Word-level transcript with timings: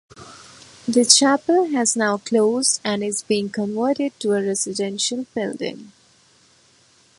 The 0.87 1.05
chapel 1.05 1.65
has 1.65 1.95
now 1.95 2.17
closed 2.17 2.81
and 2.83 3.03
is 3.03 3.21
being 3.21 3.51
converted 3.51 4.19
to 4.21 4.31
a 4.31 4.41
residential 4.41 5.27
building. 5.35 5.91